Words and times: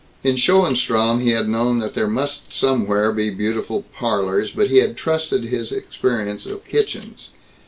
In 0.23 0.35
Schoenstrom 0.35 1.19
he 1.21 1.29
had 1.29 1.47
known 1.47 1.77
that 1.77 1.93
there 1.93 2.07
must 2.07 2.51
somewhere 2.51 3.11
be 3.11 3.29
beautiful 3.29 3.85
"parlors," 3.95 4.49
but 4.49 4.69
he 4.71 4.77
had 4.77 4.97
trusted 4.97 5.43
in 5.43 5.49
his 5.51 5.71
experience 5.71 6.47
of 6.47 6.65
kitchens. 6.65 7.33